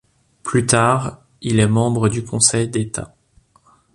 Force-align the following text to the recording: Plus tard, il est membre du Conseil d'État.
Plus 0.41 0.65
tard, 0.65 1.21
il 1.43 1.59
est 1.59 1.67
membre 1.67 2.09
du 2.09 2.23
Conseil 2.25 2.67
d'État. 2.67 3.13